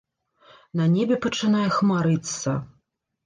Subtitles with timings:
[0.79, 2.57] На небе пачынае хмарыцца.